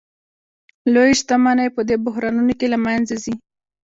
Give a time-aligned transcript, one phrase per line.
[0.93, 3.33] لویې شتمنۍ په دې بحرانونو کې له منځه ځي